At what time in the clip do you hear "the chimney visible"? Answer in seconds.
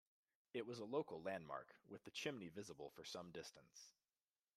2.05-2.89